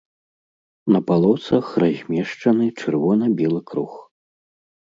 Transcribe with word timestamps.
На 0.95 1.01
палосах 1.09 1.67
размешчаны 1.83 2.65
чырвона-белы 2.79 3.61
круг. 3.73 3.93